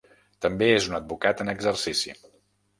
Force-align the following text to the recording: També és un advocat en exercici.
També 0.45 0.69
és 0.77 0.87
un 0.93 0.97
advocat 1.01 1.45
en 1.47 1.55
exercici. 1.55 2.19